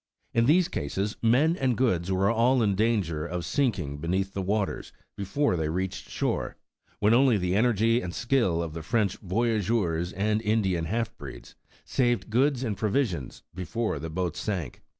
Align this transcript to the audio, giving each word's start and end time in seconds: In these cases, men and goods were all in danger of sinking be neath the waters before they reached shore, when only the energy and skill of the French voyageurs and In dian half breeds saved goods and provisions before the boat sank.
In 0.33 0.47
these 0.47 0.67
cases, 0.67 1.15
men 1.21 1.55
and 1.55 1.77
goods 1.77 2.11
were 2.11 2.31
all 2.31 2.63
in 2.63 2.73
danger 2.73 3.23
of 3.23 3.45
sinking 3.45 3.99
be 3.99 4.07
neath 4.07 4.33
the 4.33 4.41
waters 4.41 4.91
before 5.15 5.55
they 5.55 5.69
reached 5.69 6.09
shore, 6.09 6.57
when 6.97 7.13
only 7.13 7.37
the 7.37 7.55
energy 7.55 8.01
and 8.01 8.11
skill 8.11 8.63
of 8.63 8.73
the 8.73 8.81
French 8.81 9.17
voyageurs 9.17 10.11
and 10.13 10.41
In 10.41 10.63
dian 10.63 10.85
half 10.85 11.15
breeds 11.19 11.53
saved 11.85 12.31
goods 12.31 12.63
and 12.63 12.75
provisions 12.75 13.43
before 13.53 13.99
the 13.99 14.09
boat 14.09 14.35
sank. 14.35 14.81